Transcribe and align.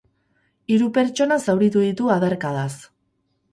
Hiru 0.75 0.87
pertsona 0.95 1.37
zauritu 1.45 1.85
ditu 1.85 2.11
adarkadaz. 2.17 2.69